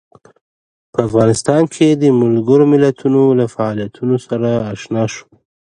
په 0.91 0.99
افغانستان 1.07 1.61
کې 1.73 1.87
د 1.91 2.03
ملګرو 2.21 2.63
ملتونو 2.73 3.21
له 3.39 3.45
فعالیتونو 3.53 4.15
سره 4.27 4.49
آشنا 4.71 5.03
شو. 5.13 5.25